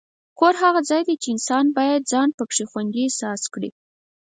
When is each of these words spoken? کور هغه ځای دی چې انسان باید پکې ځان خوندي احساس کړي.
کور 0.39 0.53
هغه 0.63 0.79
ځای 0.89 1.01
دی 1.07 1.15
چې 1.21 1.27
انسان 1.35 1.65
باید 1.77 2.01
پکې 2.05 2.09
ځان 2.11 2.29
خوندي 2.71 3.01
احساس 3.03 3.41
کړي. 3.53 3.69